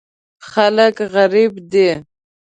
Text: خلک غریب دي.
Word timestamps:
خلک 0.49 0.95
غریب 1.13 1.53
دي. 1.71 1.89